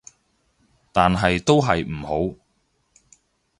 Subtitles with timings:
[0.91, 2.35] 但係都係唔好